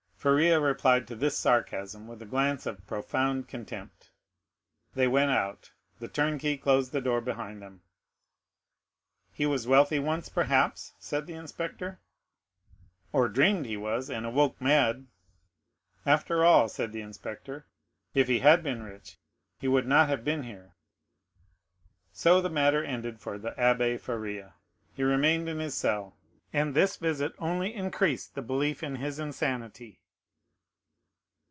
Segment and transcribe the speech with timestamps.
[0.21, 4.11] Faria replied to this sarcasm with a glance of profound contempt.
[4.93, 5.71] They went out.
[5.97, 7.81] The turnkey closed the door behind them.
[9.31, 12.01] "He was wealthy once, perhaps?" said the inspector.
[13.11, 15.07] "Or dreamed he was, and awoke mad."
[16.05, 17.65] "After all," said the inspector,
[18.13, 19.17] "if he had been rich,
[19.59, 20.75] he would not have been here."
[22.13, 24.53] So the matter ended for the Abbé Faria.
[24.93, 26.15] He remained in his cell,
[26.53, 29.97] and this visit only increased the belief in his insanity.